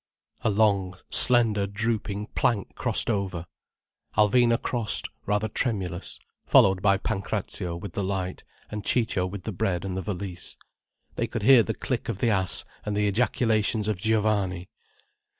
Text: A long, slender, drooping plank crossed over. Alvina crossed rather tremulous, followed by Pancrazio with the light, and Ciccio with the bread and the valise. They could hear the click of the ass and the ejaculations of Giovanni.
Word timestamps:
A 0.41 0.49
long, 0.49 0.95
slender, 1.11 1.67
drooping 1.67 2.25
plank 2.33 2.73
crossed 2.73 3.07
over. 3.07 3.45
Alvina 4.17 4.59
crossed 4.59 5.07
rather 5.27 5.47
tremulous, 5.47 6.17
followed 6.47 6.81
by 6.81 6.97
Pancrazio 6.97 7.75
with 7.75 7.93
the 7.93 8.03
light, 8.03 8.43
and 8.71 8.83
Ciccio 8.83 9.27
with 9.27 9.43
the 9.43 9.51
bread 9.53 9.85
and 9.85 9.95
the 9.95 10.01
valise. 10.01 10.57
They 11.17 11.27
could 11.27 11.43
hear 11.43 11.61
the 11.61 11.75
click 11.75 12.09
of 12.09 12.17
the 12.17 12.31
ass 12.31 12.65
and 12.83 12.97
the 12.97 13.07
ejaculations 13.07 13.87
of 13.87 13.97
Giovanni. 13.97 14.69